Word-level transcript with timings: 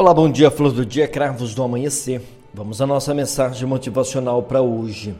Olá, 0.00 0.14
bom 0.14 0.30
dia, 0.30 0.50
flor 0.50 0.72
do 0.72 0.86
dia, 0.86 1.06
cravos 1.06 1.54
do 1.54 1.62
amanhecer. 1.62 2.22
Vamos 2.54 2.80
à 2.80 2.86
nossa 2.86 3.12
mensagem 3.12 3.68
motivacional 3.68 4.42
para 4.42 4.62
hoje. 4.62 5.14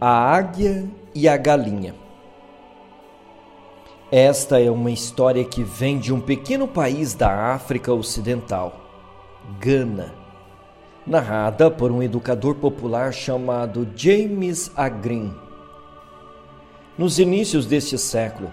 A 0.00 0.08
águia 0.32 0.88
e 1.12 1.26
a 1.26 1.36
galinha. 1.36 1.92
Esta 4.12 4.60
é 4.60 4.70
uma 4.70 4.92
história 4.92 5.44
que 5.44 5.64
vem 5.64 5.98
de 5.98 6.14
um 6.14 6.20
pequeno 6.20 6.68
país 6.68 7.14
da 7.14 7.52
África 7.52 7.92
Ocidental, 7.92 8.80
Gana, 9.58 10.14
narrada 11.04 11.68
por 11.68 11.90
um 11.90 12.00
educador 12.00 12.54
popular 12.54 13.12
chamado 13.12 13.88
James 13.96 14.70
Agrin. 14.76 15.34
Nos 16.96 17.18
inícios 17.18 17.66
deste 17.66 17.98
século, 17.98 18.52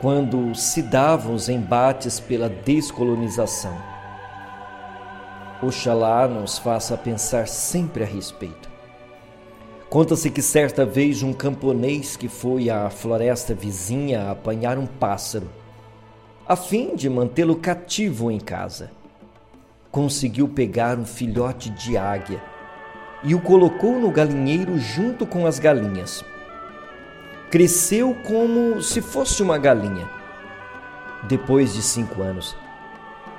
quando 0.00 0.54
se 0.54 0.80
davam 0.80 1.34
os 1.34 1.50
embates 1.50 2.18
pela 2.18 2.48
descolonização, 2.48 3.92
Oxalá 5.66 6.28
nos 6.28 6.58
faça 6.58 6.96
pensar 6.96 7.48
sempre 7.48 8.02
a 8.02 8.06
respeito. 8.06 8.68
Conta-se 9.88 10.30
que 10.30 10.42
certa 10.42 10.84
vez 10.84 11.22
um 11.22 11.32
camponês 11.32 12.16
que 12.16 12.28
foi 12.28 12.68
à 12.68 12.90
floresta 12.90 13.54
vizinha 13.54 14.30
apanhar 14.30 14.76
um 14.76 14.86
pássaro, 14.86 15.48
a 16.46 16.56
fim 16.56 16.94
de 16.94 17.08
mantê-lo 17.08 17.56
cativo 17.56 18.30
em 18.30 18.38
casa, 18.38 18.90
conseguiu 19.90 20.48
pegar 20.48 20.98
um 20.98 21.06
filhote 21.06 21.70
de 21.70 21.96
águia 21.96 22.42
e 23.22 23.34
o 23.34 23.40
colocou 23.40 23.98
no 23.98 24.10
galinheiro 24.10 24.76
junto 24.78 25.24
com 25.24 25.46
as 25.46 25.58
galinhas. 25.58 26.24
Cresceu 27.50 28.16
como 28.26 28.82
se 28.82 29.00
fosse 29.00 29.42
uma 29.42 29.56
galinha. 29.56 30.10
Depois 31.22 31.72
de 31.72 31.82
cinco 31.82 32.20
anos, 32.20 32.56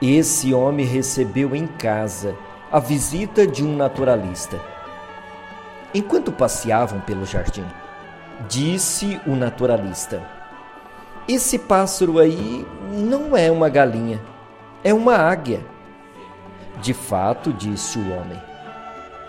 esse 0.02 0.54
homem 0.54 0.86
recebeu 0.86 1.56
em 1.56 1.66
casa 1.66 2.36
a 2.72 2.80
visita 2.80 3.48
de 3.48 3.64
um 3.64 3.76
naturalista. 3.76 4.60
Enquanto 5.94 6.32
passeavam 6.32 7.00
pelo 7.00 7.26
jardim, 7.26 7.66
disse 8.50 9.20
o 9.26 9.36
naturalista: 9.36 10.22
Esse 11.28 11.58
pássaro 11.58 12.20
aí 12.20 12.68
não 12.92 13.38
é 13.38 13.50
uma 13.50 13.70
galinha, 13.70 14.22
é 14.84 14.94
uma 14.94 15.16
águia. 15.16 15.62
De 16.82 16.94
fato, 16.94 17.54
disse 17.54 17.98
o 17.98 18.12
homem, 18.12 18.42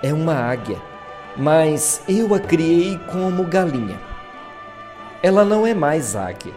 é 0.03 0.13
uma 0.13 0.35
águia, 0.35 0.79
mas 1.37 2.03
eu 2.09 2.35
a 2.35 2.41
criei 2.41 2.99
como 3.11 3.45
galinha. 3.45 4.01
Ela 5.23 5.45
não 5.45 5.65
é 5.65 5.73
mais 5.73 6.17
águia, 6.17 6.53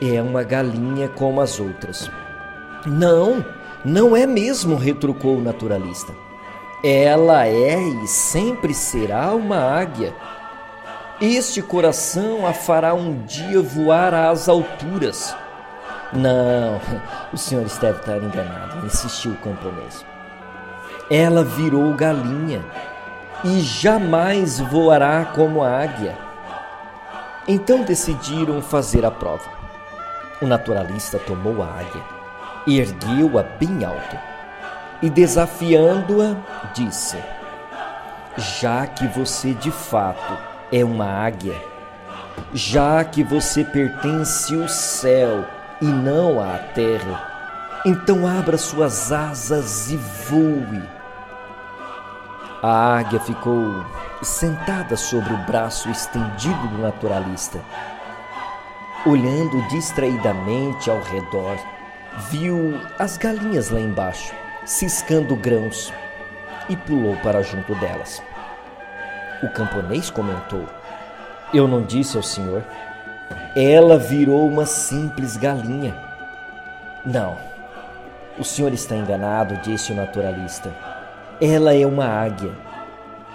é 0.00 0.22
uma 0.22 0.44
galinha 0.44 1.08
como 1.08 1.40
as 1.40 1.58
outras. 1.58 2.08
Não, 2.86 3.44
não 3.84 4.16
é 4.16 4.26
mesmo, 4.26 4.76
retrucou 4.76 5.38
o 5.38 5.42
naturalista. 5.42 6.12
Ela 6.82 7.46
é 7.46 7.80
e 7.80 8.06
sempre 8.06 8.72
será 8.72 9.34
uma 9.34 9.56
águia. 9.56 10.14
Este 11.20 11.60
coração 11.60 12.46
a 12.46 12.52
fará 12.52 12.94
um 12.94 13.22
dia 13.24 13.60
voar 13.60 14.14
às 14.14 14.48
alturas. 14.48 15.34
Não, 16.12 16.80
o 17.32 17.36
senhor 17.36 17.64
deve 17.64 17.98
estar 17.98 18.16
enganado, 18.18 18.86
insistiu 18.86 19.32
o 19.32 19.36
camponês. 19.36 20.04
Ela 21.10 21.42
virou 21.42 21.92
galinha 21.94 22.64
e 23.42 23.60
jamais 23.60 24.60
voará 24.60 25.24
como 25.24 25.64
águia. 25.64 26.16
Então 27.48 27.82
decidiram 27.82 28.62
fazer 28.62 29.04
a 29.04 29.10
prova. 29.10 29.58
O 30.40 30.46
naturalista 30.46 31.18
tomou 31.18 31.62
a 31.62 31.66
águia 31.66 32.17
ergueu-a 32.76 33.42
bem 33.42 33.84
alto 33.84 34.18
e, 35.00 35.08
desafiando-a, 35.08 36.36
disse: 36.74 37.16
Já 38.36 38.86
que 38.86 39.06
você 39.06 39.54
de 39.54 39.70
fato 39.70 40.36
é 40.70 40.84
uma 40.84 41.06
águia, 41.06 41.54
já 42.52 43.02
que 43.04 43.22
você 43.22 43.64
pertence 43.64 44.54
ao 44.60 44.68
céu 44.68 45.46
e 45.80 45.86
não 45.86 46.40
à 46.40 46.58
terra, 46.58 47.80
então 47.86 48.26
abra 48.26 48.58
suas 48.58 49.12
asas 49.12 49.90
e 49.90 49.96
voe. 49.96 50.82
A 52.60 52.98
águia 52.98 53.20
ficou 53.20 53.84
sentada 54.20 54.96
sobre 54.96 55.32
o 55.32 55.38
braço 55.46 55.88
estendido 55.88 56.68
do 56.68 56.82
naturalista, 56.82 57.60
olhando 59.06 59.62
distraidamente 59.68 60.90
ao 60.90 61.00
redor 61.00 61.56
viu 62.30 62.80
as 62.98 63.16
galinhas 63.16 63.70
lá 63.70 63.80
embaixo, 63.80 64.34
ciscando 64.64 65.36
grãos, 65.36 65.92
e 66.68 66.76
pulou 66.76 67.16
para 67.18 67.42
junto 67.42 67.74
delas. 67.76 68.22
O 69.42 69.48
camponês 69.48 70.10
comentou: 70.10 70.66
Eu 71.54 71.68
não 71.68 71.82
disse 71.82 72.16
ao 72.16 72.22
senhor. 72.22 72.64
Ela 73.56 73.98
virou 73.98 74.46
uma 74.46 74.66
simples 74.66 75.36
galinha. 75.36 75.94
Não, 77.04 77.36
o 78.38 78.44
senhor 78.44 78.72
está 78.72 78.94
enganado, 78.94 79.56
disse 79.62 79.92
o 79.92 79.96
naturalista. 79.96 80.72
Ela 81.40 81.74
é 81.74 81.86
uma 81.86 82.06
águia. 82.06 82.52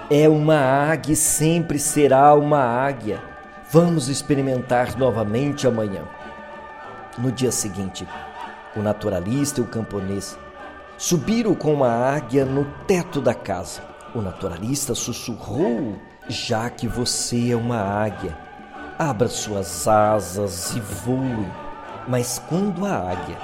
É 0.09 0.29
uma 0.29 0.57
águia 0.57 1.13
e 1.13 1.15
sempre 1.15 1.79
será 1.79 2.33
uma 2.35 2.59
águia. 2.59 3.19
Vamos 3.69 4.07
experimentar 4.07 4.97
novamente 4.97 5.65
amanhã. 5.65 6.03
No 7.17 7.31
dia 7.31 7.51
seguinte, 7.51 8.07
o 8.75 8.81
naturalista 8.81 9.59
e 9.59 9.63
o 9.63 9.67
camponês, 9.67 10.37
subiram 10.97 11.55
com 11.55 11.73
uma 11.73 11.89
águia 11.89 12.45
no 12.45 12.65
teto 12.87 13.21
da 13.21 13.33
casa. 13.33 13.81
O 14.13 14.21
naturalista 14.21 14.95
sussurrou: 14.95 15.95
Já 16.27 16.69
que 16.69 16.87
você 16.87 17.51
é 17.51 17.55
uma 17.55 17.77
águia, 17.77 18.37
abra 18.97 19.27
suas 19.27 19.87
asas 19.87 20.75
e 20.75 20.79
voe. 20.79 21.47
Mas 22.07 22.41
quando 22.49 22.85
a 22.85 23.11
águia 23.11 23.37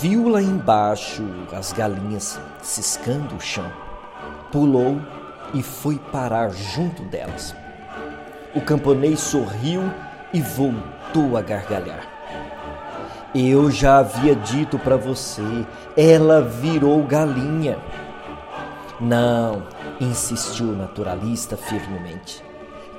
viu 0.00 0.28
lá 0.28 0.42
embaixo 0.42 1.24
as 1.52 1.72
galinhas 1.72 2.40
ciscando 2.62 3.36
o 3.36 3.40
chão, 3.40 3.70
pulou 4.50 5.00
e 5.54 5.62
foi 5.62 5.98
parar 5.98 6.50
junto 6.50 7.02
delas. 7.04 7.54
O 8.54 8.60
camponês 8.60 9.20
sorriu 9.20 9.82
e 10.32 10.40
voltou 10.40 11.36
a 11.36 11.42
gargalhar. 11.42 12.17
Eu 13.34 13.70
já 13.70 13.98
havia 13.98 14.34
dito 14.34 14.78
para 14.78 14.96
você, 14.96 15.42
ela 15.94 16.40
virou 16.40 17.02
galinha. 17.02 17.78
Não, 18.98 19.64
insistiu 20.00 20.68
o 20.68 20.76
naturalista 20.76 21.54
firmemente. 21.54 22.42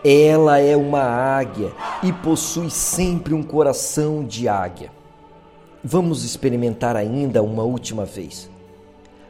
Ela 0.05 0.59
é 0.59 0.77
uma 0.77 1.01
águia 1.01 1.71
e 2.03 2.13
possui 2.13 2.69
sempre 2.69 3.33
um 3.33 3.41
coração 3.41 4.23
de 4.23 4.47
águia. 4.47 4.91
Vamos 5.83 6.23
experimentar 6.23 6.95
ainda 6.95 7.41
uma 7.41 7.63
última 7.63 8.05
vez. 8.05 8.51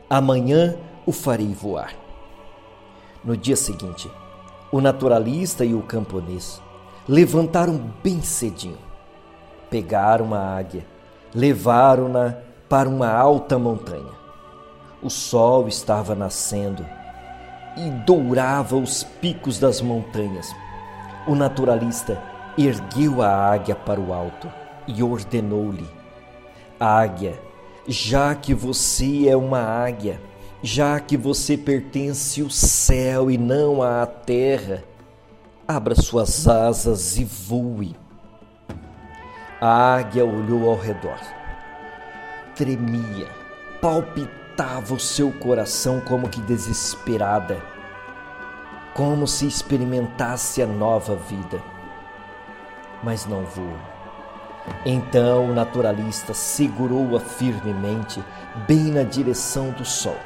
Amanhã 0.09 0.75
o 1.05 1.13
farei 1.13 1.53
voar. 1.53 1.93
No 3.23 3.38
dia 3.38 3.55
seguinte, 3.55 4.11
o 4.69 4.81
naturalista 4.81 5.63
e 5.63 5.73
o 5.73 5.81
camponês 5.81 6.61
levantaram 7.07 7.89
bem 8.03 8.21
cedinho 8.21 8.88
pegaram 9.69 10.34
a 10.34 10.57
águia, 10.57 10.85
levaram-na 11.34 12.38
para 12.68 12.90
uma 12.90 13.09
alta 13.09 13.57
montanha. 13.57 14.19
O 15.02 15.09
sol 15.09 15.68
estava 15.68 16.13
nascendo 16.13 16.85
e 17.78 17.90
dourava 18.06 18.75
os 18.75 19.03
picos 19.03 19.59
das 19.59 19.81
montanhas. 19.81 20.53
O 21.28 21.35
naturalista 21.35 22.22
ergueu 22.57 23.22
a 23.22 23.30
águia 23.30 23.75
para 23.75 24.00
o 24.00 24.13
alto 24.13 24.51
e 24.88 25.01
ordenou-lhe: 25.01 25.88
Águia, 26.80 27.39
já 27.88 28.36
que 28.36 28.54
você 28.54 29.27
é 29.30 29.38
uma 29.38 29.62
águia, 29.62 30.19
já 30.62 31.00
que 31.00 31.15
você 31.15 31.57
pertence 31.57 32.42
ao 32.42 32.50
céu 32.50 33.31
e 33.31 33.38
não 33.38 33.81
à 33.81 34.06
terra, 34.06 34.83
abra 35.68 35.95
suas 35.95 36.48
asas 36.48 37.18
e 37.18 37.24
voe. 37.24 37.95
A 39.61 39.95
águia 39.95 40.23
olhou 40.23 40.69
ao 40.69 40.77
redor. 40.77 41.19
Tremia, 42.56 43.27
palpitava 43.81 44.94
o 44.94 45.00
seu 45.00 45.33
coração 45.33 46.00
como 46.00 46.29
que 46.29 46.39
desesperada, 46.39 47.61
como 48.94 49.27
se 49.27 49.45
experimentasse 49.45 50.61
a 50.61 50.65
nova 50.65 51.17
vida. 51.17 51.61
Mas 53.03 53.25
não 53.25 53.44
voou. 53.44 53.75
Então 54.85 55.50
o 55.50 55.53
naturalista 55.53 56.33
segurou-a 56.33 57.19
firmemente, 57.19 58.23
bem 58.65 58.85
na 58.85 59.03
direção 59.03 59.71
do 59.71 59.83
sol, 59.83 60.17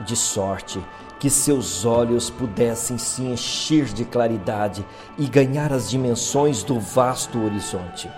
de 0.00 0.16
sorte 0.16 0.84
que 1.20 1.30
seus 1.30 1.84
olhos 1.84 2.28
pudessem 2.28 2.98
se 2.98 3.22
encher 3.22 3.84
de 3.84 4.04
claridade 4.04 4.84
e 5.16 5.28
ganhar 5.28 5.72
as 5.72 5.88
dimensões 5.88 6.64
do 6.64 6.80
vasto 6.80 7.40
horizonte 7.40 8.10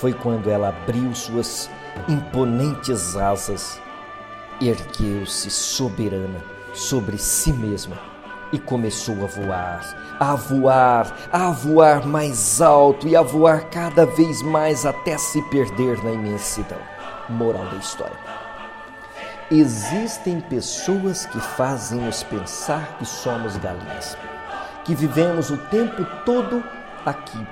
foi 0.00 0.14
quando 0.14 0.48
ela 0.48 0.70
abriu 0.70 1.14
suas 1.14 1.70
imponentes 2.08 3.16
asas, 3.16 3.78
ergueu-se 4.58 5.50
soberana 5.50 6.42
sobre 6.72 7.18
si 7.18 7.52
mesma 7.52 7.98
e 8.50 8.58
começou 8.58 9.22
a 9.22 9.26
voar, 9.26 10.16
a 10.18 10.34
voar, 10.34 11.16
a 11.30 11.50
voar 11.50 12.06
mais 12.06 12.62
alto 12.62 13.06
e 13.06 13.14
a 13.14 13.20
voar 13.20 13.68
cada 13.68 14.06
vez 14.06 14.40
mais 14.40 14.86
até 14.86 15.18
se 15.18 15.42
perder 15.50 16.02
na 16.02 16.12
imensidão. 16.12 16.80
Moral 17.28 17.66
da 17.66 17.76
história. 17.76 18.18
Existem 19.50 20.40
pessoas 20.40 21.26
que 21.26 21.38
fazem-nos 21.38 22.22
pensar 22.22 22.96
que 22.98 23.04
somos 23.04 23.56
galinhas, 23.58 24.16
que 24.82 24.94
vivemos 24.94 25.50
o 25.50 25.58
tempo 25.58 26.04
todo 26.24 26.64
aqui, 27.04 27.46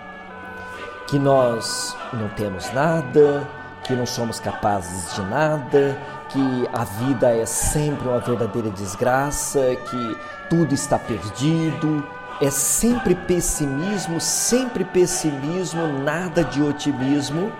que 1.09 1.19
nós 1.19 1.97
não 2.13 2.29
temos 2.29 2.71
nada, 2.75 3.49
que 3.83 3.95
não 3.95 4.05
somos 4.05 4.39
capazes 4.39 5.15
de 5.15 5.23
nada, 5.23 5.99
que 6.29 6.69
a 6.71 6.85
vida 6.85 7.35
é 7.35 7.47
sempre 7.47 8.07
uma 8.07 8.21
verdadeira 8.21 8.69
desgraça, 8.71 9.75
que 9.89 10.19
tudo 10.51 10.75
está 10.75 10.99
perdido. 10.99 12.07
É 12.41 12.51
sempre 12.51 13.15
pessimismo, 13.15 14.21
sempre 14.21 14.85
pessimismo, 14.85 15.89
nada 16.05 16.45
de 16.45 16.63
otimismo. 16.63 17.51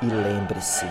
E 0.00 0.06
lembre-se, 0.06 0.86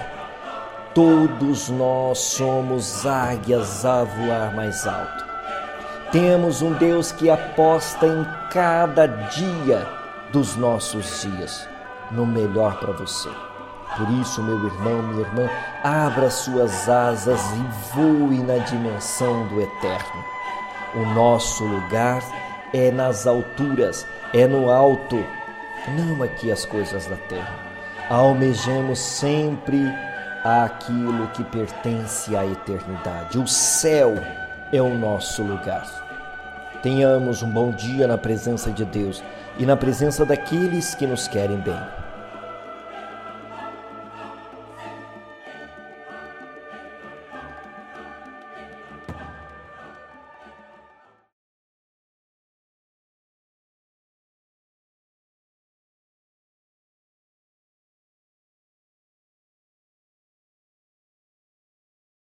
todos 0.93 1.69
nós 1.69 2.19
somos 2.19 3.05
águias 3.05 3.83
a 3.83 4.03
voar 4.03 4.55
mais 4.55 4.85
alto. 4.85 5.25
Temos 6.11 6.61
um 6.61 6.71
Deus 6.73 7.11
que 7.11 7.31
aposta 7.31 8.05
em 8.05 8.25
cada 8.51 9.07
dia 9.07 9.85
dos 10.31 10.55
nossos 10.55 11.23
dias 11.23 11.74
no 12.11 12.25
melhor 12.25 12.79
para 12.79 12.93
você. 12.93 13.29
Por 13.97 14.09
isso, 14.19 14.43
meu 14.43 14.65
irmão, 14.65 15.01
minha 15.03 15.21
irmã, 15.21 15.49
abra 15.83 16.29
suas 16.29 16.89
asas 16.89 17.39
e 17.53 17.95
voe 17.95 18.39
na 18.39 18.57
dimensão 18.57 19.47
do 19.47 19.61
eterno. 19.61 20.25
O 20.95 21.05
nosso 21.13 21.63
lugar 21.63 22.21
é 22.73 22.91
nas 22.91 23.25
alturas, 23.25 24.05
é 24.33 24.45
no 24.47 24.69
alto, 24.69 25.23
não 25.89 26.23
aqui 26.23 26.51
as 26.51 26.65
coisas 26.65 27.05
da 27.05 27.15
terra. 27.15 27.53
Almejemos 28.09 28.99
sempre 28.99 29.81
aquilo 30.43 31.27
que 31.29 31.43
pertence 31.45 32.35
à 32.35 32.45
eternidade. 32.45 33.39
O 33.39 33.47
céu 33.47 34.13
é 34.71 34.81
o 34.81 34.93
nosso 34.93 35.41
lugar. 35.41 36.04
Tenhamos 36.85 37.41
um 37.41 37.49
bom 37.49 37.71
dia 37.71 38.05
na 38.05 38.15
presença 38.15 38.69
de 38.69 38.85
Deus 38.85 39.23
e 39.57 39.65
na 39.65 39.75
presença 39.75 40.23
daqueles 40.23 40.93
que 40.93 41.07
nos 41.07 41.27
querem 41.27 41.57
bem. 41.57 42.04